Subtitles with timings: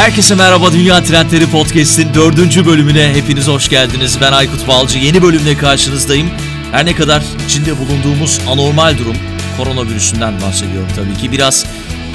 [0.00, 4.18] Herkese merhaba Dünya Trendleri Podcast'in dördüncü bölümüne hepiniz hoş geldiniz.
[4.20, 4.98] Ben Aykut Balcı.
[4.98, 6.30] Yeni bölümle karşınızdayım.
[6.72, 9.16] Her ne kadar içinde bulunduğumuz anormal durum
[9.56, 11.32] koronavirüsünden bahsediyorum tabii ki.
[11.32, 11.66] Biraz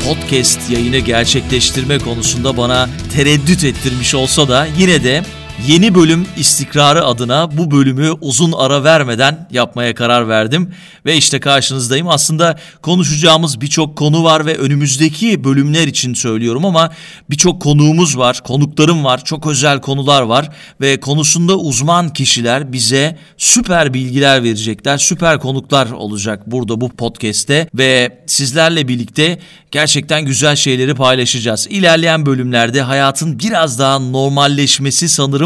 [0.07, 5.23] podcast yayını gerçekleştirme konusunda bana tereddüt ettirmiş olsa da yine de
[5.67, 10.73] Yeni bölüm istikrarı adına bu bölümü uzun ara vermeden yapmaya karar verdim
[11.05, 12.09] ve işte karşınızdayım.
[12.09, 16.91] Aslında konuşacağımız birçok konu var ve önümüzdeki bölümler için söylüyorum ama
[17.29, 20.49] birçok konuğumuz var, konuklarım var, çok özel konular var
[20.81, 28.23] ve konusunda uzman kişiler bize süper bilgiler verecekler, süper konuklar olacak burada bu podcast'te ve
[28.27, 29.39] sizlerle birlikte
[29.71, 31.67] gerçekten güzel şeyleri paylaşacağız.
[31.69, 35.44] İlerleyen bölümlerde hayatın biraz daha normalleşmesi sanırım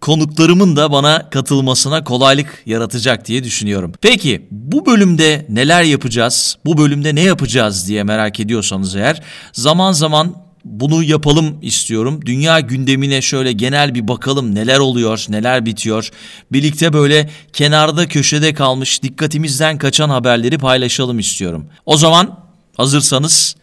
[0.00, 3.92] konuklarımın da bana katılmasına kolaylık yaratacak diye düşünüyorum.
[4.00, 6.56] Peki bu bölümde neler yapacağız?
[6.64, 12.20] Bu bölümde ne yapacağız diye merak ediyorsanız eğer zaman zaman bunu yapalım istiyorum.
[12.26, 16.10] Dünya gündemine şöyle genel bir bakalım neler oluyor, neler bitiyor.
[16.52, 21.66] Birlikte böyle kenarda köşede kalmış dikkatimizden kaçan haberleri paylaşalım istiyorum.
[21.86, 22.40] O zaman
[22.76, 23.56] hazırsanız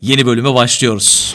[0.00, 1.34] yeni bölüme başlıyoruz.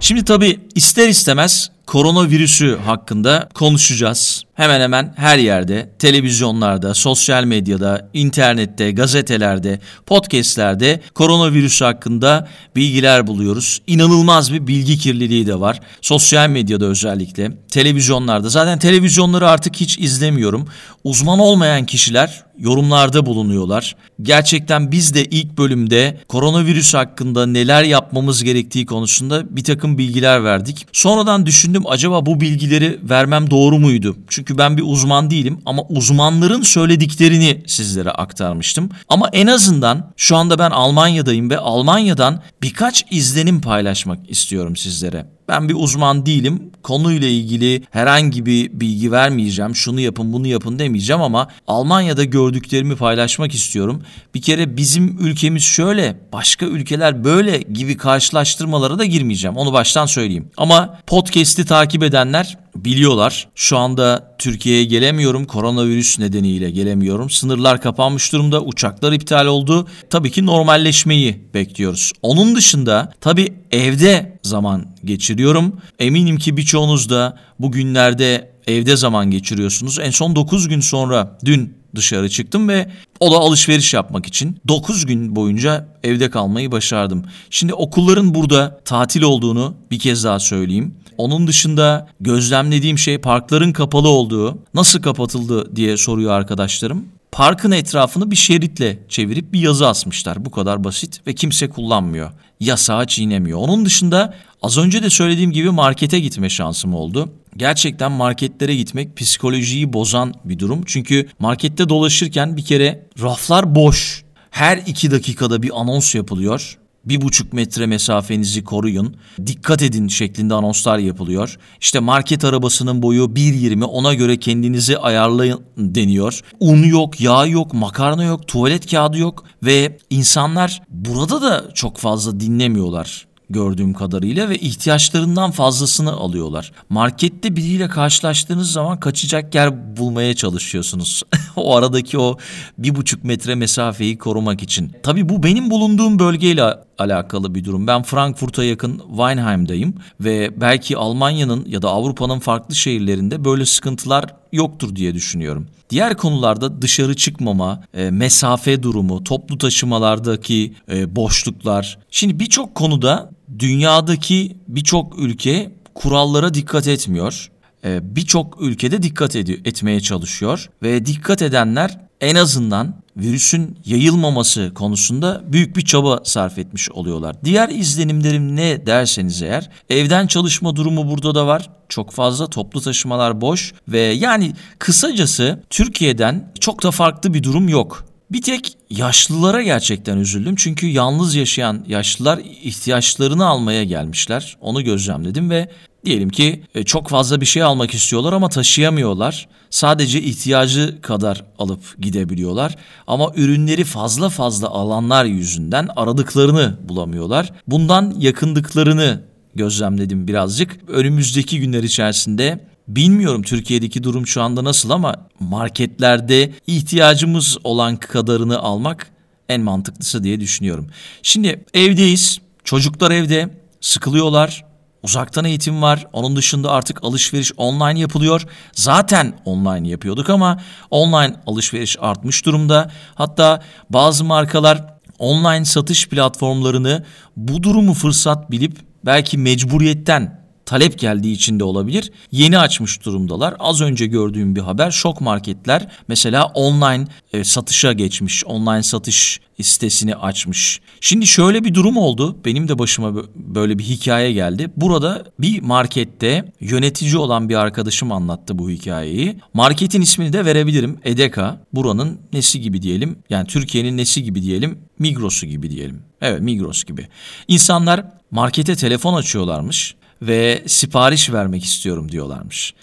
[0.00, 4.44] Şimdi tabii ister istemez koronavirüsü hakkında konuşacağız.
[4.54, 13.82] Hemen hemen her yerde, televizyonlarda, sosyal medyada, internette, gazetelerde, podcastlerde koronavirüsü hakkında bilgiler buluyoruz.
[13.86, 15.80] İnanılmaz bir bilgi kirliliği de var.
[16.00, 18.48] Sosyal medyada özellikle, televizyonlarda.
[18.48, 20.68] Zaten televizyonları artık hiç izlemiyorum.
[21.04, 23.96] Uzman olmayan kişiler yorumlarda bulunuyorlar.
[24.22, 30.86] Gerçekten biz de ilk bölümde koronavirüs hakkında neler yapmamız gerektiği konusunda bir takım bilgiler verdik.
[30.92, 34.16] Sonradan düşündüm acaba bu bilgileri vermem doğru muydu?
[34.28, 38.90] Çünkü ben bir uzman değilim ama uzmanların söylediklerini sizlere aktarmıştım.
[39.08, 45.26] Ama en azından şu anda ben Almanya'dayım ve Almanya'dan birkaç izlenim paylaşmak istiyorum sizlere.
[45.50, 46.62] Ben bir uzman değilim.
[46.82, 49.74] Konuyla ilgili herhangi bir bilgi vermeyeceğim.
[49.74, 54.02] Şunu yapın, bunu yapın demeyeceğim ama Almanya'da gördüklerimi paylaşmak istiyorum.
[54.34, 59.56] Bir kere bizim ülkemiz şöyle, başka ülkeler böyle gibi karşılaştırmalara da girmeyeceğim.
[59.56, 60.50] Onu baştan söyleyeyim.
[60.56, 63.48] Ama podcast'i takip edenler biliyorlar.
[63.54, 65.44] Şu anda Türkiye'ye gelemiyorum.
[65.44, 67.30] Koronavirüs nedeniyle gelemiyorum.
[67.30, 68.62] Sınırlar kapanmış durumda.
[68.62, 69.86] Uçaklar iptal oldu.
[70.10, 72.12] Tabii ki normalleşmeyi bekliyoruz.
[72.22, 75.80] Onun dışında tabii evde zaman geçiriyorum.
[75.98, 79.98] Eminim ki birçoğunuz da bugünlerde evde zaman geçiriyorsunuz.
[79.98, 82.90] En son 9 gün sonra dün dışarı çıktım ve
[83.20, 87.24] o da alışveriş yapmak için 9 gün boyunca evde kalmayı başardım.
[87.50, 90.94] Şimdi okulların burada tatil olduğunu bir kez daha söyleyeyim.
[91.20, 94.58] Onun dışında gözlemlediğim şey parkların kapalı olduğu.
[94.74, 97.04] Nasıl kapatıldı diye soruyor arkadaşlarım.
[97.32, 100.44] Parkın etrafını bir şeritle çevirip bir yazı asmışlar.
[100.44, 102.30] Bu kadar basit ve kimse kullanmıyor.
[102.60, 103.58] Yasağı çiğnemiyor.
[103.58, 107.28] Onun dışında az önce de söylediğim gibi markete gitme şansım oldu.
[107.56, 110.82] Gerçekten marketlere gitmek psikolojiyi bozan bir durum.
[110.86, 114.24] Çünkü markette dolaşırken bir kere raflar boş.
[114.50, 119.16] Her iki dakikada bir anons yapılıyor bir buçuk metre mesafenizi koruyun,
[119.46, 121.58] dikkat edin şeklinde anonslar yapılıyor.
[121.80, 126.40] İşte market arabasının boyu 1.20 ona göre kendinizi ayarlayın deniyor.
[126.60, 132.40] Un yok, yağ yok, makarna yok, tuvalet kağıdı yok ve insanlar burada da çok fazla
[132.40, 136.72] dinlemiyorlar gördüğüm kadarıyla ve ihtiyaçlarından fazlasını alıyorlar.
[136.88, 141.22] Markette biriyle karşılaştığınız zaman kaçacak yer bulmaya çalışıyorsunuz.
[141.56, 142.38] o aradaki o
[142.78, 144.92] bir buçuk metre mesafeyi korumak için.
[145.02, 147.86] Tabii bu benim bulunduğum bölgeyle alakalı bir durum.
[147.86, 154.96] Ben Frankfurt'a yakın Weinheim'dayım ve belki Almanya'nın ya da Avrupa'nın farklı şehirlerinde böyle sıkıntılar yoktur
[154.96, 155.66] diye düşünüyorum.
[155.90, 161.98] Diğer konularda dışarı çıkmama, e, mesafe durumu, toplu taşımalardaki e, boşluklar.
[162.10, 167.50] Şimdi birçok konuda dünyadaki birçok ülke kurallara dikkat etmiyor.
[167.84, 175.42] E, birçok ülkede dikkat ediyor, etmeye çalışıyor ve dikkat edenler en azından virüsün yayılmaması konusunda
[175.44, 177.36] büyük bir çaba sarf etmiş oluyorlar.
[177.44, 181.70] Diğer izlenimlerim ne derseniz eğer evden çalışma durumu burada da var.
[181.88, 188.09] Çok fazla toplu taşımalar boş ve yani kısacası Türkiye'den çok da farklı bir durum yok.
[188.32, 190.54] Bir tek yaşlılara gerçekten üzüldüm.
[190.56, 194.56] Çünkü yalnız yaşayan yaşlılar ihtiyaçlarını almaya gelmişler.
[194.60, 195.68] Onu gözlemledim ve
[196.04, 199.48] diyelim ki e, çok fazla bir şey almak istiyorlar ama taşıyamıyorlar.
[199.70, 202.76] Sadece ihtiyacı kadar alıp gidebiliyorlar.
[203.06, 207.52] Ama ürünleri fazla fazla alanlar yüzünden aradıklarını bulamıyorlar.
[207.66, 209.22] Bundan yakındıklarını
[209.54, 210.76] gözlemledim birazcık.
[210.88, 212.60] Önümüzdeki günler içerisinde
[212.96, 219.10] Bilmiyorum Türkiye'deki durum şu anda nasıl ama marketlerde ihtiyacımız olan kadarını almak
[219.48, 220.86] en mantıklısı diye düşünüyorum.
[221.22, 222.40] Şimdi evdeyiz.
[222.64, 223.48] Çocuklar evde
[223.80, 224.64] sıkılıyorlar.
[225.02, 226.06] Uzaktan eğitim var.
[226.12, 228.46] Onun dışında artık alışveriş online yapılıyor.
[228.72, 230.60] Zaten online yapıyorduk ama
[230.90, 232.90] online alışveriş artmış durumda.
[233.14, 237.04] Hatta bazı markalar online satış platformlarını
[237.36, 240.39] bu durumu fırsat bilip belki mecburiyetten
[240.70, 242.12] talep geldiği için de olabilir.
[242.32, 243.54] Yeni açmış durumdalar.
[243.58, 248.44] Az önce gördüğüm bir haber şok marketler mesela online e, satışa geçmiş.
[248.44, 250.80] Online satış sitesini açmış.
[251.00, 252.36] Şimdi şöyle bir durum oldu.
[252.44, 254.70] Benim de başıma böyle bir hikaye geldi.
[254.76, 259.38] Burada bir markette yönetici olan bir arkadaşım anlattı bu hikayeyi.
[259.54, 260.98] Marketin ismini de verebilirim.
[261.04, 261.60] Edeka.
[261.72, 263.18] Buranın nesi gibi diyelim.
[263.30, 264.78] Yani Türkiye'nin nesi gibi diyelim.
[264.98, 266.02] Migros'u gibi diyelim.
[266.20, 267.08] Evet Migros gibi.
[267.48, 272.74] İnsanlar markete telefon açıyorlarmış ve sipariş vermek istiyorum diyorlarmış.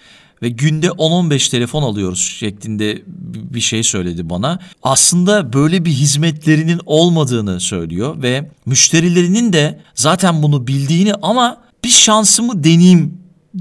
[0.42, 3.02] Ve günde 10-15 telefon alıyoruz şeklinde
[3.34, 4.60] bir şey söyledi bana.
[4.84, 12.64] Aslında böyle bir hizmetlerinin olmadığını söylüyor ve müşterilerinin de zaten bunu bildiğini ama bir şansımı
[12.64, 13.18] deneyeyim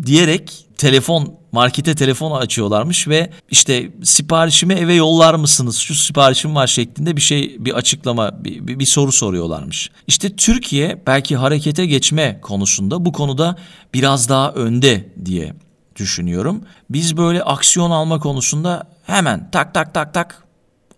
[0.06, 5.76] diyerek telefon markete telefon açıyorlarmış ve işte siparişimi eve yollar mısınız?
[5.76, 9.90] Şu siparişim var şeklinde bir şey bir açıklama bir, bir, bir soru soruyorlarmış.
[10.06, 13.56] İşte Türkiye belki harekete geçme konusunda bu konuda
[13.94, 15.54] biraz daha önde diye
[15.96, 16.60] düşünüyorum.
[16.90, 20.44] Biz böyle aksiyon alma konusunda hemen tak tak tak tak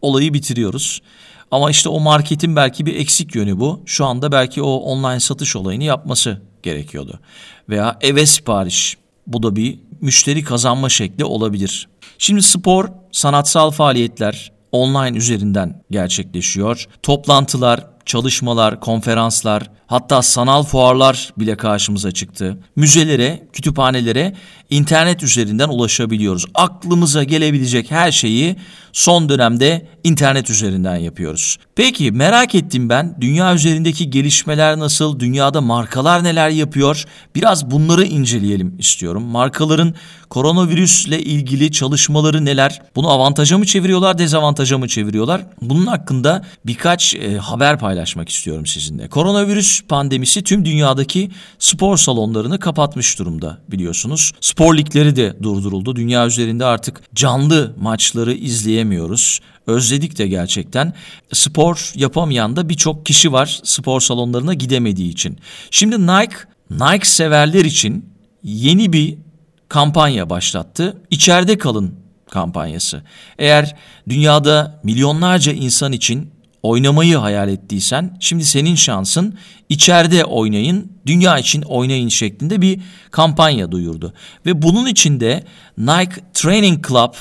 [0.03, 1.03] olayı bitiriyoruz.
[1.51, 3.83] Ama işte o marketin belki bir eksik yönü bu.
[3.87, 7.21] Şu anda belki o online satış olayını yapması gerekiyordu.
[7.69, 8.97] Veya eve sipariş.
[9.29, 11.89] Bu da bir müşteri kazanma şekli olabilir.
[12.19, 16.87] Şimdi spor, sanatsal faaliyetler online üzerinden gerçekleşiyor.
[17.03, 22.59] Toplantılar, çalışmalar, konferanslar, hatta sanal fuarlar bile karşımıza çıktı.
[22.77, 24.35] Müzelere, kütüphanelere
[24.71, 26.47] internet üzerinden ulaşabiliyoruz.
[26.55, 28.57] Aklımıza gelebilecek her şeyi
[28.93, 31.57] son dönemde internet üzerinden yapıyoruz.
[31.77, 37.05] Peki merak ettim ben dünya üzerindeki gelişmeler nasıl, dünyada markalar neler yapıyor?
[37.35, 39.23] Biraz bunları inceleyelim istiyorum.
[39.23, 39.95] Markaların
[40.31, 42.83] koronavirüsle ilgili çalışmaları neler?
[42.97, 45.43] Bunu avantaja mı çeviriyorlar, dezavantaja mı çeviriyorlar?
[45.63, 49.09] Bunun hakkında birkaç e, haber paylaşmak istiyorum sizinle.
[49.09, 54.33] Koronavirüs pandemisi tüm dünyadaki spor salonlarını kapatmış durumda biliyorsunuz.
[54.41, 55.97] Spor ligleri de durduruldu.
[55.97, 58.88] Dünya üzerinde artık canlı maçları izleyemiyoruz.
[59.67, 60.95] Özledik de gerçekten.
[61.33, 65.39] Spor yapamayan da birçok kişi var spor salonlarına gidemediği için.
[65.71, 66.37] Şimdi Nike,
[66.71, 68.05] Nike severler için
[68.43, 69.19] yeni bir
[69.69, 71.03] kampanya başlattı.
[71.11, 71.95] İçeride kalın
[72.31, 73.03] kampanyası.
[73.39, 73.77] Eğer
[74.09, 76.31] dünyada milyonlarca insan için
[76.63, 79.39] oynamayı hayal ettiysen şimdi senin şansın
[79.69, 82.81] içeride oynayın, dünya için oynayın şeklinde bir
[83.11, 84.15] kampanya duyurdu.
[84.47, 85.45] Ve bunun içinde
[85.79, 87.15] Nike Training Club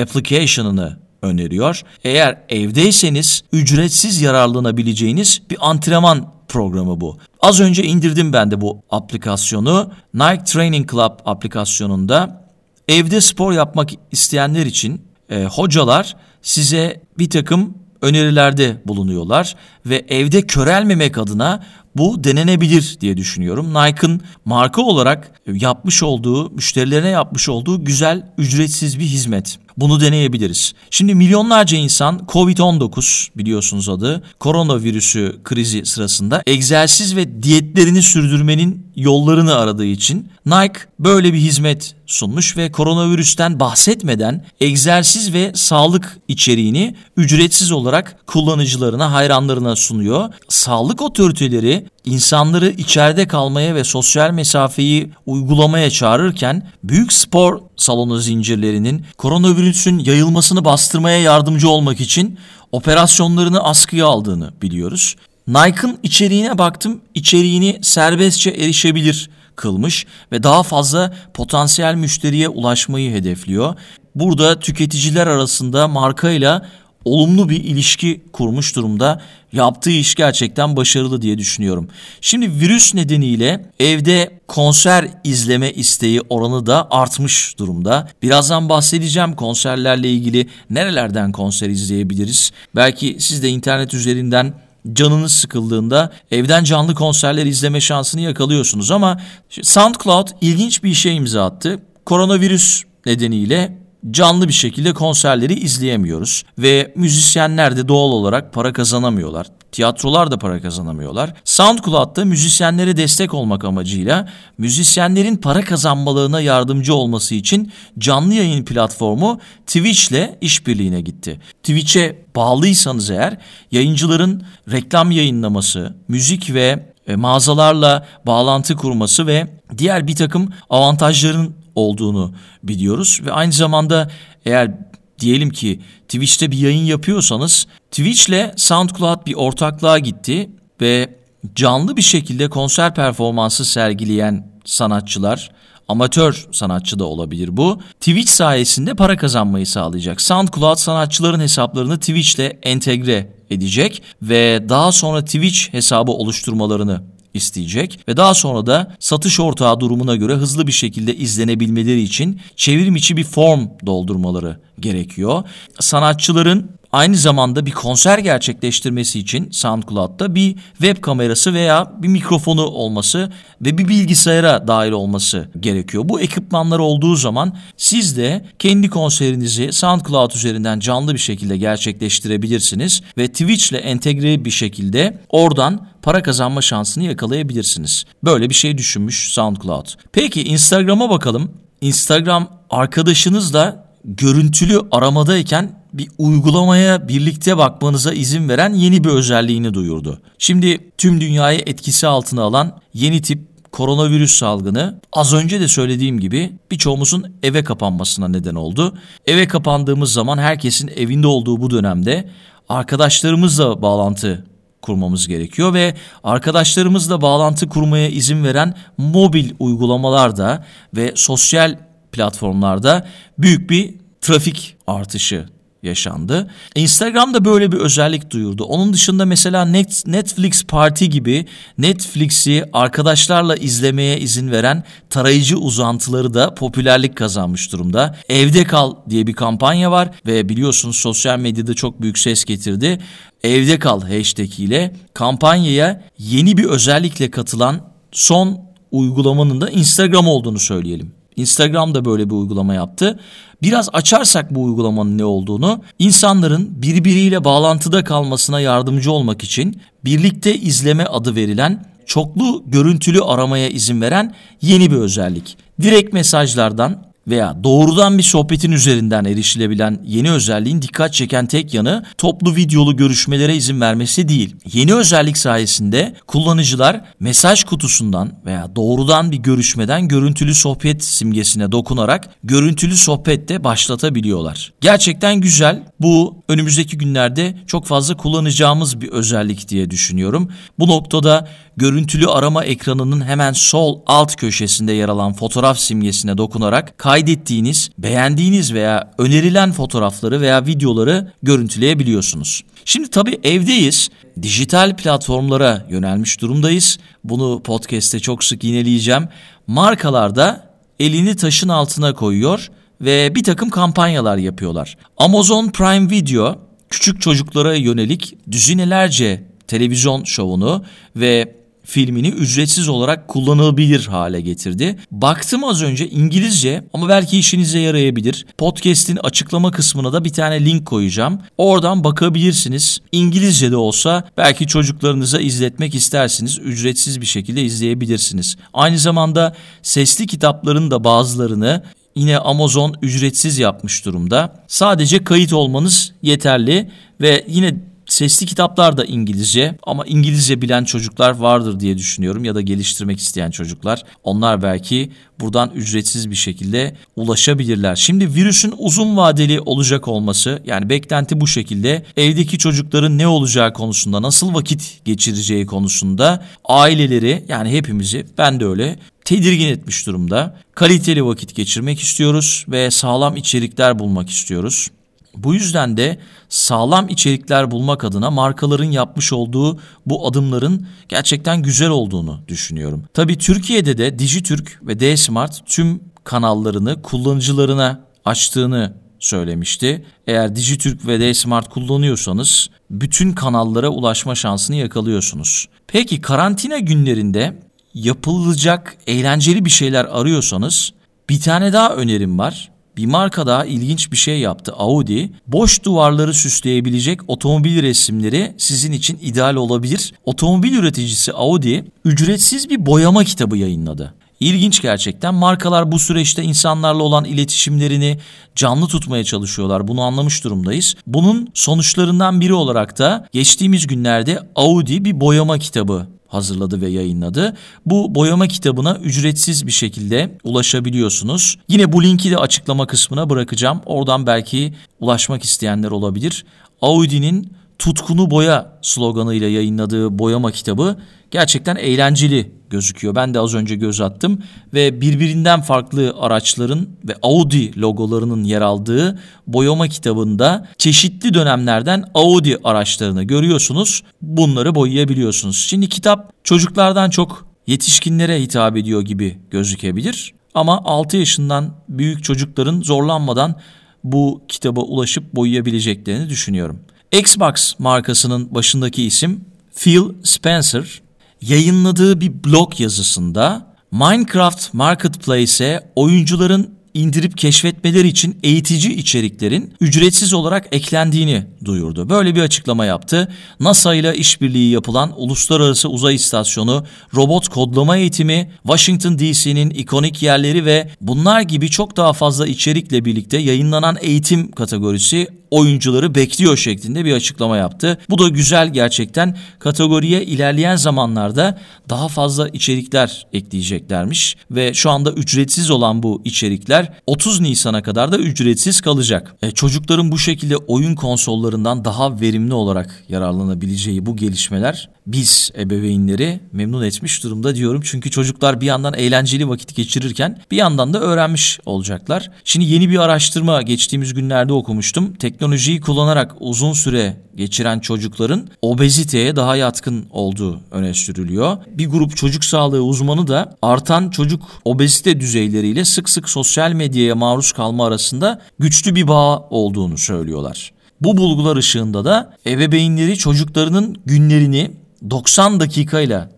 [0.00, 1.82] application'ını öneriyor.
[2.04, 7.18] Eğer evdeyseniz ücretsiz yararlanabileceğiniz bir antrenman programı bu.
[7.40, 9.92] Az önce indirdim ben de bu aplikasyonu.
[10.14, 12.48] Nike Training Club aplikasyonunda
[12.88, 19.54] evde spor yapmak isteyenler için e, hocalar size bir takım önerilerde bulunuyorlar
[19.86, 21.64] ve evde körelmemek adına
[21.96, 23.74] bu denenebilir diye düşünüyorum.
[23.74, 29.58] Nike'ın marka olarak yapmış olduğu, müşterilerine yapmış olduğu güzel ücretsiz bir hizmet.
[29.76, 30.74] Bunu deneyebiliriz.
[30.90, 39.84] Şimdi milyonlarca insan Covid-19 biliyorsunuz adı koronavirüsü krizi sırasında egzersiz ve diyetlerini sürdürmenin yollarını aradığı
[39.84, 48.26] için Nike böyle bir hizmet sunmuş ve koronavirüsten bahsetmeden egzersiz ve sağlık içeriğini ücretsiz olarak
[48.26, 50.28] kullanıcılarına, hayranlarına sunuyor.
[50.48, 59.98] Sağlık otoriteleri insanları içeride kalmaya ve sosyal mesafeyi uygulamaya çağırırken büyük spor salonu zincirlerinin koronavirüsün
[59.98, 62.38] yayılmasını bastırmaya yardımcı olmak için
[62.72, 65.16] operasyonlarını askıya aldığını biliyoruz.
[65.48, 67.00] Nike'ın içeriğine baktım.
[67.14, 73.74] İçeriğini serbestçe erişebilir kılmış ve daha fazla potansiyel müşteriye ulaşmayı hedefliyor.
[74.14, 76.66] Burada tüketiciler arasında markayla
[77.04, 79.20] olumlu bir ilişki kurmuş durumda.
[79.52, 81.88] Yaptığı iş gerçekten başarılı diye düşünüyorum.
[82.20, 88.08] Şimdi virüs nedeniyle evde konser izleme isteği oranı da artmış durumda.
[88.22, 92.50] Birazdan bahsedeceğim konserlerle ilgili nerelerden konser izleyebiliriz.
[92.76, 94.54] Belki siz de internet üzerinden
[94.92, 99.20] canınız sıkıldığında evden canlı konserler izleme şansını yakalıyorsunuz ama
[99.62, 101.78] SoundCloud ilginç bir işe imza attı.
[102.06, 103.78] Koronavirüs nedeniyle
[104.10, 109.46] canlı bir şekilde konserleri izleyemiyoruz ve müzisyenler de doğal olarak para kazanamıyorlar.
[109.72, 111.34] Tiyatrolar da para kazanamıyorlar.
[111.44, 120.10] SoundCloud'da müzisyenlere destek olmak amacıyla müzisyenlerin para kazanmalarına yardımcı olması için canlı yayın platformu Twitch
[120.10, 121.40] ile işbirliğine gitti.
[121.62, 123.38] Twitch'e bağlıysanız eğer
[123.70, 129.48] yayıncıların reklam yayınlaması, müzik ve e, mağazalarla bağlantı kurması ve
[129.78, 134.10] diğer bir takım avantajların olduğunu biliyoruz ve aynı zamanda
[134.44, 134.91] eğer
[135.22, 140.50] diyelim ki Twitch'te bir yayın yapıyorsanız Twitch ile SoundCloud bir ortaklığa gitti
[140.80, 141.14] ve
[141.54, 145.50] canlı bir şekilde konser performansı sergileyen sanatçılar,
[145.88, 147.80] amatör sanatçı da olabilir bu.
[148.00, 150.20] Twitch sayesinde para kazanmayı sağlayacak.
[150.20, 157.02] SoundCloud sanatçıların hesaplarını Twitch ile entegre edecek ve daha sonra Twitch hesabı oluşturmalarını
[157.34, 162.96] isteyecek ve daha sonra da satış ortağı durumuna göre hızlı bir şekilde izlenebilmeleri için çevrim
[162.96, 165.44] içi bir form doldurmaları gerekiyor.
[165.80, 173.32] Sanatçıların aynı zamanda bir konser gerçekleştirmesi için SoundCloud'da bir web kamerası veya bir mikrofonu olması
[173.60, 176.04] ve bir bilgisayara dahil olması gerekiyor.
[176.06, 183.28] Bu ekipmanlar olduğu zaman siz de kendi konserinizi SoundCloud üzerinden canlı bir şekilde gerçekleştirebilirsiniz ve
[183.28, 188.04] Twitch ile entegre bir şekilde oradan para kazanma şansını yakalayabilirsiniz.
[188.24, 189.86] Böyle bir şey düşünmüş SoundCloud.
[190.12, 191.50] Peki Instagram'a bakalım.
[191.80, 200.20] Instagram arkadaşınızla görüntülü aramadayken bir uygulamaya birlikte bakmanıza izin veren yeni bir özelliğini duyurdu.
[200.38, 206.52] Şimdi tüm dünyayı etkisi altına alan yeni tip koronavirüs salgını az önce de söylediğim gibi
[206.70, 208.98] birçoğumuzun eve kapanmasına neden oldu.
[209.26, 212.30] Eve kapandığımız zaman herkesin evinde olduğu bu dönemde
[212.68, 214.44] arkadaşlarımızla bağlantı
[214.82, 220.64] kurmamız gerekiyor ve arkadaşlarımızla bağlantı kurmaya izin veren mobil uygulamalarda
[220.96, 221.78] ve sosyal
[222.12, 223.06] platformlarda
[223.38, 225.46] büyük bir trafik artışı
[225.82, 226.50] yaşandı.
[226.74, 228.64] Instagram da böyle bir özellik duyurdu.
[228.64, 229.64] Onun dışında mesela
[230.06, 231.46] Netflix Party gibi
[231.78, 238.16] Netflix'i arkadaşlarla izlemeye izin veren tarayıcı uzantıları da popülerlik kazanmış durumda.
[238.28, 242.98] Evde kal diye bir kampanya var ve biliyorsunuz sosyal medyada çok büyük ses getirdi.
[243.44, 248.60] Evde kal hashtag ile kampanyaya yeni bir özellikle katılan son
[248.90, 251.21] uygulamanın da Instagram olduğunu söyleyelim.
[251.36, 253.20] Instagram da böyle bir uygulama yaptı.
[253.62, 261.04] Biraz açarsak bu uygulamanın ne olduğunu, insanların birbiriyle bağlantıda kalmasına yardımcı olmak için birlikte izleme
[261.04, 265.56] adı verilen çoklu görüntülü aramaya izin veren yeni bir özellik.
[265.82, 272.56] Direkt mesajlardan veya doğrudan bir sohbetin üzerinden erişilebilen yeni özelliğin dikkat çeken tek yanı toplu
[272.56, 274.56] videolu görüşmelere izin vermesi değil.
[274.72, 282.96] Yeni özellik sayesinde kullanıcılar mesaj kutusundan veya doğrudan bir görüşmeden görüntülü sohbet simgesine dokunarak görüntülü
[282.96, 284.72] sohbette başlatabiliyorlar.
[284.80, 285.82] Gerçekten güzel.
[286.00, 290.48] Bu önümüzdeki günlerde çok fazla kullanacağımız bir özellik diye düşünüyorum.
[290.78, 297.90] Bu noktada görüntülü arama ekranının hemen sol alt köşesinde yer alan fotoğraf simgesine dokunarak kaydettiğiniz,
[297.98, 302.62] beğendiğiniz veya önerilen fotoğrafları veya videoları görüntüleyebiliyorsunuz.
[302.84, 304.08] Şimdi tabii evdeyiz.
[304.42, 306.98] Dijital platformlara yönelmiş durumdayız.
[307.24, 309.28] Bunu podcast'te çok sık yineleyeceğim.
[309.66, 312.70] Markalar da elini taşın altına koyuyor
[313.02, 314.96] ve bir takım kampanyalar yapıyorlar.
[315.16, 316.58] Amazon Prime Video
[316.90, 320.84] küçük çocuklara yönelik düzinelerce televizyon şovunu
[321.16, 324.98] ve filmini ücretsiz olarak kullanılabilir hale getirdi.
[325.10, 328.46] Baktım az önce İngilizce ama belki işinize yarayabilir.
[328.58, 331.40] Podcast'in açıklama kısmına da bir tane link koyacağım.
[331.58, 332.98] Oradan bakabilirsiniz.
[333.12, 336.58] İngilizce de olsa belki çocuklarınıza izletmek istersiniz.
[336.58, 338.56] Ücretsiz bir şekilde izleyebilirsiniz.
[338.74, 341.82] Aynı zamanda sesli kitapların da bazılarını
[342.14, 344.64] yine Amazon ücretsiz yapmış durumda.
[344.68, 346.90] Sadece kayıt olmanız yeterli
[347.20, 347.74] ve yine
[348.12, 353.50] Sesli kitaplar da İngilizce ama İngilizce bilen çocuklar vardır diye düşünüyorum ya da geliştirmek isteyen
[353.50, 354.02] çocuklar.
[354.24, 357.96] Onlar belki buradan ücretsiz bir şekilde ulaşabilirler.
[357.96, 364.22] Şimdi virüsün uzun vadeli olacak olması yani beklenti bu şekilde evdeki çocukların ne olacağı konusunda
[364.22, 370.56] nasıl vakit geçireceği konusunda aileleri yani hepimizi ben de öyle tedirgin etmiş durumda.
[370.74, 374.90] Kaliteli vakit geçirmek istiyoruz ve sağlam içerikler bulmak istiyoruz.
[375.36, 382.40] Bu yüzden de sağlam içerikler bulmak adına markaların yapmış olduğu bu adımların gerçekten güzel olduğunu
[382.48, 383.04] düşünüyorum.
[383.14, 390.04] Tabii Türkiye'de de Dijitürk ve D-Smart tüm kanallarını kullanıcılarına açtığını söylemişti.
[390.26, 395.68] Eğer Dijitürk ve D-Smart kullanıyorsanız bütün kanallara ulaşma şansını yakalıyorsunuz.
[395.86, 397.60] Peki karantina günlerinde
[397.94, 400.92] yapılacak eğlenceli bir şeyler arıyorsanız
[401.28, 402.72] bir tane daha önerim var.
[402.96, 405.32] Bir marka daha ilginç bir şey yaptı Audi.
[405.46, 410.12] Boş duvarları süsleyebilecek otomobil resimleri sizin için ideal olabilir.
[410.24, 414.14] Otomobil üreticisi Audi ücretsiz bir boyama kitabı yayınladı.
[414.40, 415.34] İlginç gerçekten.
[415.34, 418.18] Markalar bu süreçte insanlarla olan iletişimlerini
[418.56, 419.88] canlı tutmaya çalışıyorlar.
[419.88, 420.94] Bunu anlamış durumdayız.
[421.06, 427.56] Bunun sonuçlarından biri olarak da geçtiğimiz günlerde Audi bir boyama kitabı hazırladı ve yayınladı.
[427.86, 431.58] Bu boyama kitabına ücretsiz bir şekilde ulaşabiliyorsunuz.
[431.68, 433.80] Yine bu linki de açıklama kısmına bırakacağım.
[433.86, 436.44] Oradan belki ulaşmak isteyenler olabilir.
[436.82, 440.96] Audi'nin tutkunu boya sloganıyla yayınladığı boyama kitabı
[441.30, 443.14] gerçekten eğlenceli gözüküyor.
[443.14, 444.42] Ben de az önce göz attım
[444.74, 453.22] ve birbirinden farklı araçların ve Audi logolarının yer aldığı boyama kitabında çeşitli dönemlerden Audi araçlarını
[453.22, 454.02] görüyorsunuz.
[454.22, 455.56] Bunları boyayabiliyorsunuz.
[455.56, 460.34] Şimdi kitap çocuklardan çok yetişkinlere hitap ediyor gibi gözükebilir.
[460.54, 463.56] Ama 6 yaşından büyük çocukların zorlanmadan
[464.04, 466.80] bu kitaba ulaşıp boyayabileceklerini düşünüyorum.
[467.12, 469.44] Xbox markasının başındaki isim
[469.76, 471.02] Phil Spencer
[471.42, 481.46] yayınladığı bir blog yazısında Minecraft Marketplace'e oyuncuların indirip keşfetmeleri için eğitici içeriklerin ücretsiz olarak eklendiğini
[481.64, 482.08] duyurdu.
[482.08, 483.32] Böyle bir açıklama yaptı.
[483.60, 490.90] NASA ile işbirliği yapılan Uluslararası Uzay İstasyonu, robot kodlama eğitimi, Washington DC'nin ikonik yerleri ve
[491.00, 497.56] bunlar gibi çok daha fazla içerikle birlikte yayınlanan eğitim kategorisi oyuncuları bekliyor şeklinde bir açıklama
[497.56, 497.98] yaptı.
[498.10, 499.36] Bu da güzel gerçekten.
[499.58, 507.40] Kategoriye ilerleyen zamanlarda daha fazla içerikler ekleyeceklermiş ve şu anda ücretsiz olan bu içerikler 30
[507.40, 509.34] Nisan'a kadar da ücretsiz kalacak.
[509.42, 516.82] E, çocukların bu şekilde oyun konsollarından daha verimli olarak yararlanabileceği bu gelişmeler biz ebeveynleri memnun
[516.82, 517.80] etmiş durumda diyorum.
[517.84, 522.30] Çünkü çocuklar bir yandan eğlenceli vakit geçirirken bir yandan da öğrenmiş olacaklar.
[522.44, 525.14] Şimdi yeni bir araştırma geçtiğimiz günlerde okumuştum.
[525.14, 531.56] Teknolojiyi kullanarak uzun süre geçiren çocukların obeziteye daha yatkın olduğu öne sürülüyor.
[531.66, 537.52] Bir grup çocuk sağlığı uzmanı da artan çocuk obezite düzeyleriyle sık sık sosyal medyaya maruz
[537.52, 540.72] kalma arasında güçlü bir bağ olduğunu söylüyorlar.
[541.00, 544.70] Bu bulgular ışığında da ebeveynleri çocuklarının günlerini
[545.10, 546.30] 90 dakikayla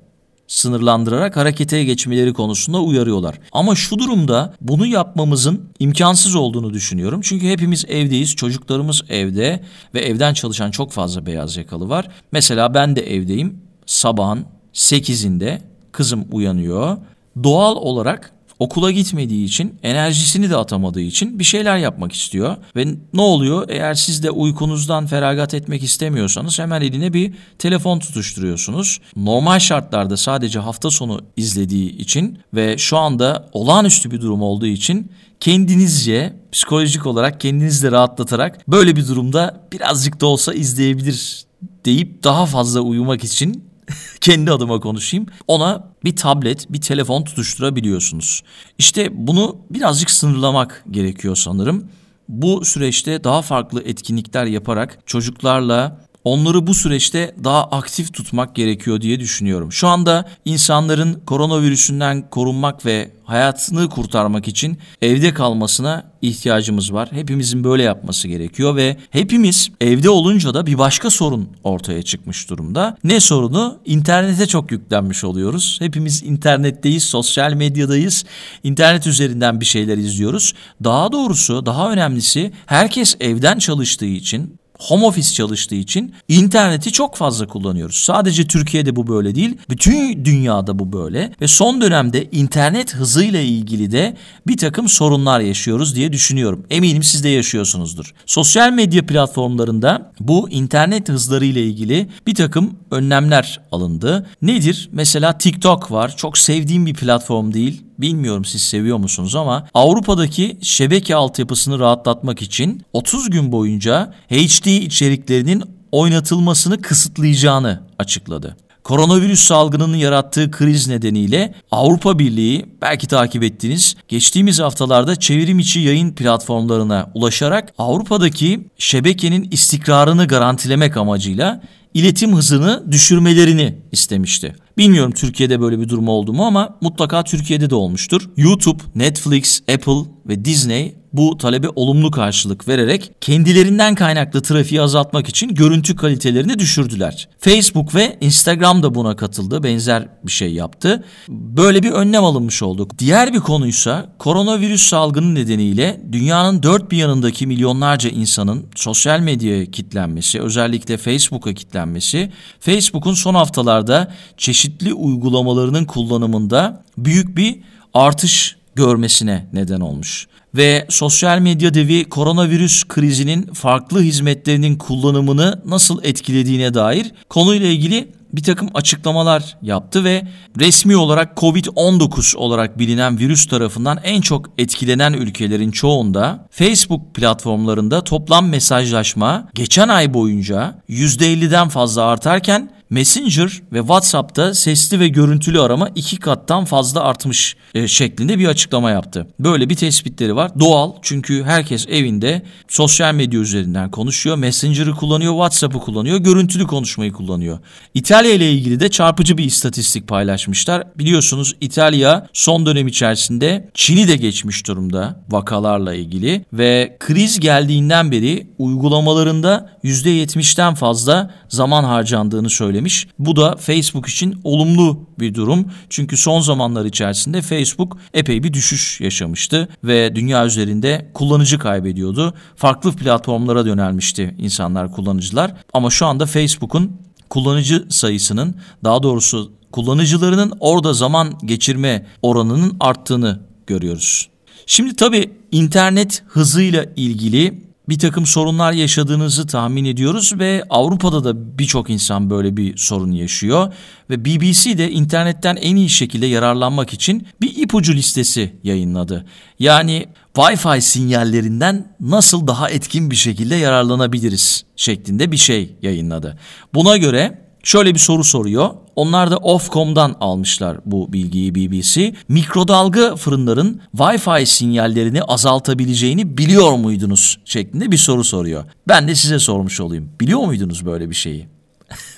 [0.47, 3.39] sınırlandırarak harekete geçmeleri konusunda uyarıyorlar.
[3.53, 7.21] Ama şu durumda bunu yapmamızın imkansız olduğunu düşünüyorum.
[7.21, 12.09] Çünkü hepimiz evdeyiz, çocuklarımız evde ve evden çalışan çok fazla beyaz yakalı var.
[12.33, 13.59] Mesela ben de evdeyim.
[13.87, 15.59] Sabahın 8'inde
[15.93, 16.97] kızım uyanıyor.
[17.45, 18.34] Doğal olarak
[18.65, 22.57] okula gitmediği için, enerjisini de atamadığı için bir şeyler yapmak istiyor.
[22.77, 23.69] Ve ne oluyor?
[23.69, 29.01] Eğer siz de uykunuzdan feragat etmek istemiyorsanız hemen eline bir telefon tutuşturuyorsunuz.
[29.17, 35.11] Normal şartlarda sadece hafta sonu izlediği için ve şu anda olağanüstü bir durum olduğu için
[35.41, 41.45] kendinizce psikolojik olarak kendinizi de rahatlatarak böyle bir durumda birazcık da olsa izleyebilir
[41.85, 43.65] deyip daha fazla uyumak için
[44.21, 45.27] kendi adıma konuşayım.
[45.49, 48.43] Ona bir tablet, bir telefon tutuşturabiliyorsunuz.
[48.79, 51.89] İşte bunu birazcık sınırlamak gerekiyor sanırım.
[52.29, 59.21] Bu süreçte daha farklı etkinlikler yaparak çocuklarla onları bu süreçte daha aktif tutmak gerekiyor diye
[59.21, 59.73] düşünüyorum.
[59.73, 67.09] Şu anda insanların koronavirüsünden korunmak ve hayatını kurtarmak için evde kalmasına ihtiyacımız var.
[67.13, 72.97] Hepimizin böyle yapması gerekiyor ve hepimiz evde olunca da bir başka sorun ortaya çıkmış durumda.
[73.05, 73.79] Ne sorunu?
[73.85, 75.77] İnternete çok yüklenmiş oluyoruz.
[75.81, 78.25] Hepimiz internetteyiz, sosyal medyadayız.
[78.63, 80.55] İnternet üzerinden bir şeyler izliyoruz.
[80.85, 87.47] Daha doğrusu, daha önemlisi herkes evden çalıştığı için home office çalıştığı için interneti çok fazla
[87.47, 87.97] kullanıyoruz.
[87.97, 93.93] Sadece Türkiye'de bu böyle değil, bütün dünyada bu böyle ve son dönemde internet hızıyla ilgili
[93.93, 96.67] de bir takım sorunlar yaşıyoruz diye düşünüyorum.
[96.71, 98.15] Eminim siz de yaşıyorsunuzdur.
[98.27, 104.27] Sosyal medya platformlarında bu internet hızları ile ilgili bir takım önlemler alındı.
[104.43, 104.89] Nedir?
[104.93, 106.17] Mesela TikTok var.
[106.17, 107.83] Çok sevdiğim bir platform değil.
[107.99, 115.63] Bilmiyorum siz seviyor musunuz ama Avrupa'daki şebeke altyapısını rahatlatmak için 30 gün boyunca HD içeriklerinin
[115.93, 118.57] oynatılmasını kısıtlayacağını açıkladı.
[118.85, 126.13] Koronavirüs salgınının yarattığı kriz nedeniyle Avrupa Birliği belki takip ettiniz geçtiğimiz haftalarda çevrim içi yayın
[126.13, 131.63] platformlarına ulaşarak Avrupa'daki şebekenin istikrarını garantilemek amacıyla
[131.95, 134.57] iletim hızını düşürmelerini istemişti.
[134.79, 138.31] Bilmiyorum Türkiye'de böyle bir durum oldu mu ama mutlaka Türkiye'de de olmuştur.
[138.37, 145.55] YouTube, Netflix, Apple ve Disney bu talebe olumlu karşılık vererek kendilerinden kaynaklı trafiği azaltmak için
[145.55, 147.29] görüntü kalitelerini düşürdüler.
[147.39, 151.05] Facebook ve Instagram da buna katıldı, benzer bir şey yaptı.
[151.29, 152.99] Böyle bir önlem alınmış olduk.
[152.99, 160.41] Diğer bir konuysa koronavirüs salgını nedeniyle dünyanın dört bir yanındaki milyonlarca insanın sosyal medyaya kitlenmesi,
[160.41, 167.61] özellikle Facebook'a kitlenmesi, Facebook'un son haftalarda çeşitli uygulamalarının kullanımında büyük bir
[167.95, 170.27] artış görmesine neden olmuş.
[170.55, 178.43] Ve sosyal medya devi koronavirüs krizinin farklı hizmetlerinin kullanımını nasıl etkilediğine dair konuyla ilgili bir
[178.43, 180.23] takım açıklamalar yaptı ve
[180.61, 188.49] resmi olarak Covid-19 olarak bilinen virüs tarafından en çok etkilenen ülkelerin çoğunda Facebook platformlarında toplam
[188.49, 196.17] mesajlaşma geçen ay boyunca %50'den fazla artarken Messenger ve WhatsApp'ta sesli ve görüntülü arama iki
[196.17, 199.27] kattan fazla artmış e, şeklinde bir açıklama yaptı.
[199.41, 200.51] Böyle bir tespitleri var.
[200.61, 204.37] Doğal çünkü herkes evinde sosyal medya üzerinden konuşuyor.
[204.37, 207.59] Messenger'ı kullanıyor, WhatsApp'ı kullanıyor, görüntülü konuşmayı kullanıyor.
[207.95, 210.85] İtalya ile ilgili de çarpıcı bir istatistik paylaşmışlar.
[210.99, 218.47] Biliyorsunuz İtalya son dönem içerisinde Çin'i de geçmiş durumda vakalarla ilgili ve kriz geldiğinden beri
[218.59, 223.09] uygulamalarında %70'ten fazla zaman harcandığını söylemiş söylemiş.
[223.19, 225.67] Bu da Facebook için olumlu bir durum.
[225.91, 232.35] Çünkü son zamanlar içerisinde Facebook epey bir düşüş yaşamıştı ve dünya üzerinde kullanıcı kaybediyordu.
[232.57, 235.55] Farklı platformlara yönelmişti insanlar, kullanıcılar.
[235.73, 236.93] Ama şu anda Facebook'un
[237.31, 244.29] kullanıcı sayısının daha doğrusu kullanıcılarının orada zaman geçirme oranının arttığını görüyoruz.
[244.67, 251.91] Şimdi tabii internet hızıyla ilgili bir takım sorunlar yaşadığınızı tahmin ediyoruz ve Avrupa'da da birçok
[251.91, 253.73] insan böyle bir sorun yaşıyor
[254.11, 259.27] ve BBC de internetten en iyi şekilde yararlanmak için bir ipucu listesi yayınladı.
[259.59, 266.39] Yani Wi-Fi sinyallerinden nasıl daha etkin bir şekilde yararlanabiliriz şeklinde bir şey yayınladı.
[266.75, 268.71] Buna göre şöyle bir soru soruyor.
[268.97, 272.15] Onlar da Ofcom'dan almışlar bu bilgiyi BBC.
[272.29, 278.65] Mikrodalga fırınların Wi-Fi sinyallerini azaltabileceğini biliyor muydunuz şeklinde bir soru soruyor.
[278.89, 280.09] Ben de size sormuş olayım.
[280.21, 281.47] Biliyor muydunuz böyle bir şeyi?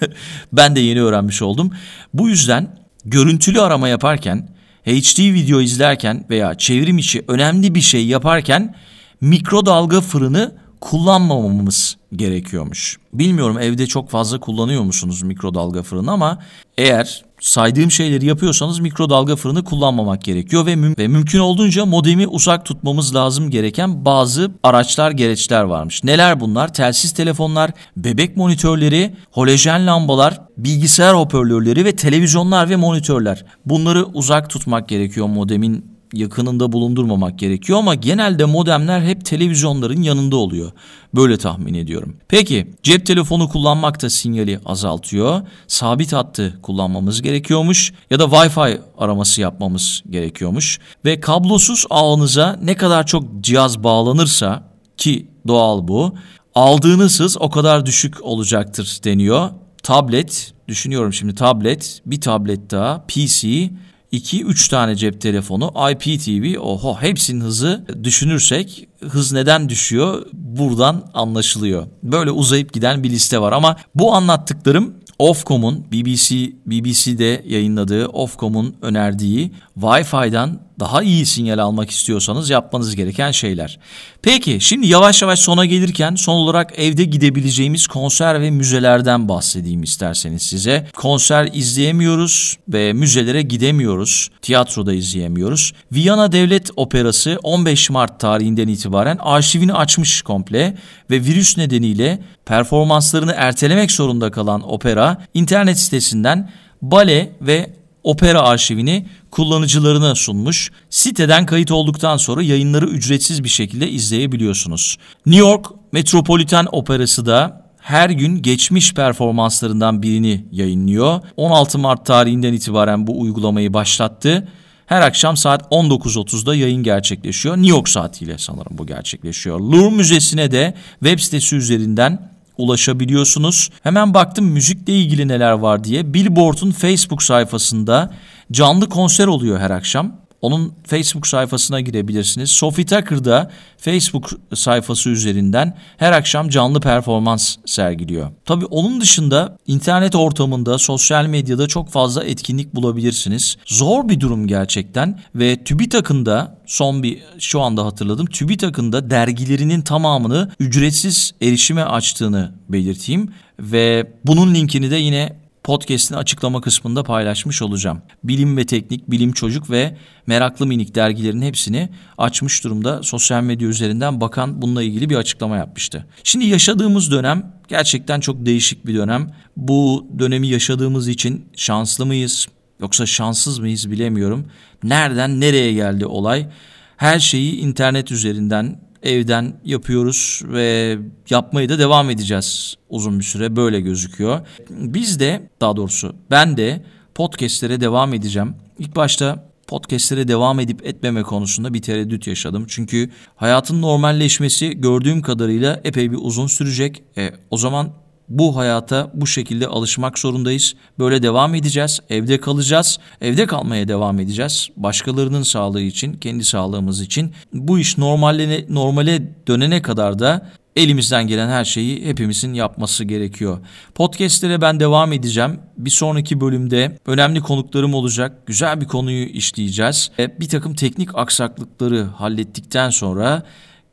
[0.53, 1.71] ben de yeni öğrenmiş oldum.
[2.15, 4.49] Bu yüzden görüntülü arama yaparken,
[4.85, 8.75] HD video izlerken veya çevrim içi önemli bir şey yaparken
[9.21, 10.55] mikrodalga fırını
[10.87, 12.99] kullanmamamız gerekiyormuş.
[13.13, 16.39] Bilmiyorum evde çok fazla kullanıyor musunuz mikrodalga fırını ama
[16.79, 22.65] eğer saydığım şeyleri yapıyorsanız mikrodalga fırını kullanmamak gerekiyor ve, müm- ve mümkün olduğunca modemi uzak
[22.65, 26.05] tutmamız lazım gereken bazı araçlar gereçler varmış.
[26.05, 26.75] Neler bunlar?
[26.75, 33.45] Telsiz telefonlar, bebek monitörleri, halojen lambalar, bilgisayar hoparlörleri ve televizyonlar ve monitörler.
[33.65, 40.73] Bunları uzak tutmak gerekiyor modemin yakınında bulundurmamak gerekiyor ama genelde modemler hep televizyonların yanında oluyor.
[41.15, 42.17] Böyle tahmin ediyorum.
[42.29, 45.43] Peki cep telefonu kullanmak da sinyali azaltıyor.
[45.67, 50.79] Sabit hattı kullanmamız gerekiyormuş ya da Wi-Fi araması yapmamız gerekiyormuş.
[51.05, 54.63] Ve kablosuz ağınıza ne kadar çok cihaz bağlanırsa
[54.97, 56.15] ki doğal bu
[56.55, 59.51] aldığınız hız o kadar düşük olacaktır deniyor.
[59.83, 63.71] Tablet, düşünüyorum şimdi tablet, bir tablet daha, PC
[64.13, 71.87] 2-3 tane cep telefonu, IPTV, oho hepsinin hızı düşünürsek hız neden düşüyor buradan anlaşılıyor.
[72.03, 79.53] Böyle uzayıp giden bir liste var ama bu anlattıklarım Ofcom'un BBC BBC'de yayınladığı Ofcom'un önerdiği
[79.81, 83.79] Wi-Fi'den daha iyi sinyal almak istiyorsanız yapmanız gereken şeyler.
[84.23, 90.43] Peki şimdi yavaş yavaş sona gelirken son olarak evde gidebileceğimiz konser ve müzelerden bahsedeyim isterseniz
[90.43, 90.87] size.
[90.97, 94.29] Konser izleyemiyoruz ve müzelere gidemiyoruz.
[94.43, 95.73] Tiyatroda izleyemiyoruz.
[95.93, 100.77] Viyana Devlet Operası 15 Mart tarihinden itibaren arşivini açmış komple
[101.11, 106.51] ve virüs nedeniyle performanslarını ertelemek zorunda kalan opera internet sitesinden
[106.83, 107.76] bale ve
[108.07, 110.71] opera arşivini kullanıcılarına sunmuş.
[110.91, 114.97] Siteden kayıt olduktan sonra yayınları ücretsiz bir şekilde izleyebiliyorsunuz.
[115.27, 121.21] New York Metropolitan Operası da her gün geçmiş performanslarından birini yayınlıyor.
[121.37, 124.49] 16 Mart tarihinden itibaren bu uygulamayı başlattı.
[124.87, 127.57] Her akşam saat 19.30'da yayın gerçekleşiyor.
[127.57, 129.61] New York saatiyle sanırım bu gerçekleşiyor.
[129.61, 133.71] Louvre Müzesi'ne de web sitesi üzerinden ulaşabiliyorsunuz.
[133.83, 136.15] Hemen baktım müzikle ilgili neler var diye.
[136.15, 138.15] Billboard'un Facebook sayfasında
[138.53, 140.26] canlı konser oluyor her akşam.
[140.47, 142.51] Onun Facebook sayfasına girebilirsiniz.
[142.51, 148.31] Sophie Tucker da Facebook sayfası üzerinden her akşam canlı performans sergiliyor.
[148.45, 153.57] Tabii onun dışında internet ortamında, sosyal medyada çok fazla etkinlik bulabilirsiniz.
[153.67, 158.27] Zor bir durum gerçekten ve TÜBİTAK'ın da son bir şu anda hatırladım.
[158.27, 166.61] TÜBİTAK'ın da dergilerinin tamamını ücretsiz erişime açtığını belirteyim ve bunun linkini de yine podcast'in açıklama
[166.61, 168.03] kısmında paylaşmış olacağım.
[168.25, 173.03] Bilim ve Teknik, Bilim Çocuk ve Meraklı Minik dergilerin hepsini açmış durumda.
[173.03, 176.07] Sosyal medya üzerinden bakan bununla ilgili bir açıklama yapmıştı.
[176.25, 179.35] Şimdi yaşadığımız dönem gerçekten çok değişik bir dönem.
[179.57, 182.49] Bu dönemi yaşadığımız için şanslı mıyız
[182.81, 184.47] yoksa şanssız mıyız bilemiyorum.
[184.83, 186.49] Nereden nereye geldi olay?
[186.97, 190.99] Her şeyi internet üzerinden evden yapıyoruz ve
[191.31, 194.41] yapmayı da devam edeceğiz uzun bir süre böyle gözüküyor.
[194.71, 198.55] Biz de daha doğrusu ben de podcastlere devam edeceğim.
[198.79, 202.65] İlk başta podcastlere devam edip etmeme konusunda bir tereddüt yaşadım.
[202.69, 207.03] Çünkü hayatın normalleşmesi gördüğüm kadarıyla epey bir uzun sürecek.
[207.19, 207.93] E, o zaman
[208.29, 210.75] bu hayata bu şekilde alışmak zorundayız.
[210.99, 212.01] Böyle devam edeceğiz.
[212.11, 212.99] Evde kalacağız.
[213.21, 214.69] Evde kalmaya devam edeceğiz.
[214.77, 217.33] Başkalarının sağlığı için, kendi sağlığımız için.
[217.53, 223.59] Bu iş normale, normale dönene kadar da elimizden gelen her şeyi hepimizin yapması gerekiyor.
[223.95, 225.61] Podcast'lere ben devam edeceğim.
[225.79, 228.47] Bir sonraki bölümde önemli konuklarım olacak.
[228.47, 230.11] Güzel bir konuyu işleyeceğiz.
[230.19, 233.43] Bir takım teknik aksaklıkları hallettikten sonra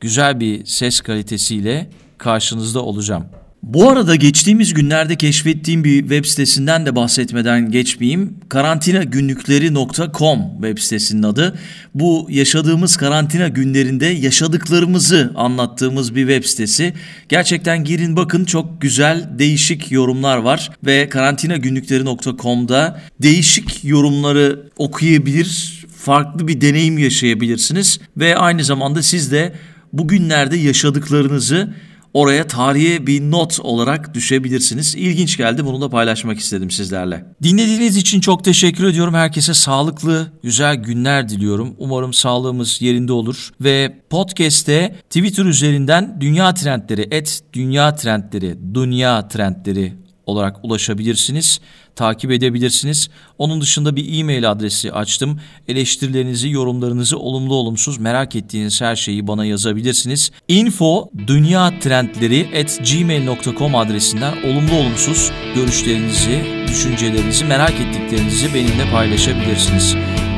[0.00, 3.24] güzel bir ses kalitesiyle karşınızda olacağım.
[3.66, 8.34] Bu arada geçtiğimiz günlerde keşfettiğim bir web sitesinden de bahsetmeden geçmeyeyim.
[8.48, 11.58] Karantinagünlükleri.com web sitesinin adı.
[11.94, 16.94] Bu yaşadığımız karantina günlerinde yaşadıklarımızı anlattığımız bir web sitesi.
[17.28, 26.60] Gerçekten girin bakın çok güzel değişik yorumlar var ve karantinagünlükleri.com'da değişik yorumları okuyabilir, farklı bir
[26.60, 29.52] deneyim yaşayabilirsiniz ve aynı zamanda siz de
[29.92, 31.74] bugünlerde yaşadıklarınızı
[32.14, 34.94] oraya tarihe bir not olarak düşebilirsiniz.
[34.94, 37.24] İlginç geldi bunu da paylaşmak istedim sizlerle.
[37.42, 39.14] Dinlediğiniz için çok teşekkür ediyorum.
[39.14, 41.74] Herkese sağlıklı, güzel günler diliyorum.
[41.78, 43.50] Umarım sağlığımız yerinde olur.
[43.60, 51.60] Ve podcast'te Twitter üzerinden Dünya Trendleri, et Dünya Trendleri, Dünya Trendleri olarak ulaşabilirsiniz
[51.96, 53.08] takip edebilirsiniz.
[53.38, 55.40] Onun dışında bir e-mail adresi açtım.
[55.68, 60.30] Eleştirilerinizi, yorumlarınızı olumlu olumsuz merak ettiğiniz her şeyi bana yazabilirsiniz.
[60.48, 69.94] info dünya trendleri at gmail.com adresinden olumlu olumsuz görüşlerinizi, düşüncelerinizi, merak ettiklerinizi benimle paylaşabilirsiniz.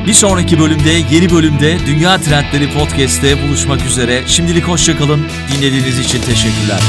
[0.06, 4.22] Bir sonraki bölümde, yeni bölümde Dünya Trendleri Podcast'te buluşmak üzere.
[4.26, 5.20] Şimdilik hoşçakalın.
[5.52, 6.80] Dinlediğiniz için teşekkürler.